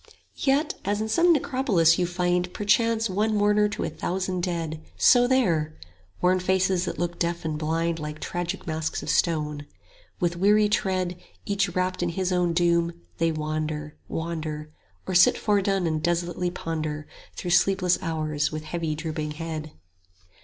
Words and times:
Yet 0.39 0.79
as 0.83 0.99
in 0.99 1.07
some 1.09 1.31
necropolis 1.31 1.99
you 1.99 2.07
find 2.07 2.45
50 2.47 2.53
Perchance 2.57 3.07
one 3.07 3.35
mourner 3.35 3.69
to 3.69 3.83
a 3.83 3.89
thousand 3.91 4.41
dead, 4.41 4.81
So 4.97 5.27
there: 5.27 5.77
worn 6.23 6.39
faces 6.39 6.85
that 6.85 6.97
look 6.97 7.19
deaf 7.19 7.45
and 7.45 7.55
blind 7.55 7.99
Like 7.99 8.19
tragic 8.19 8.65
masks 8.65 9.03
of 9.03 9.11
stone. 9.11 9.67
With 10.19 10.37
weary 10.37 10.69
tread, 10.69 11.19
Each 11.45 11.69
wrapt 11.75 12.01
in 12.01 12.09
his 12.09 12.31
own 12.31 12.53
doom, 12.53 12.93
they 13.19 13.31
wander, 13.31 13.95
wander, 14.07 14.71
Or 15.05 15.13
sit 15.13 15.37
foredone 15.37 15.85
and 15.85 16.01
desolately 16.01 16.49
ponder 16.49 17.05
55 17.33 17.35
Through 17.39 17.51
sleepless 17.51 17.99
hours 18.01 18.51
with 18.51 18.63
heavy 18.63 18.95
drooping 18.95 19.33
head. 19.33 19.71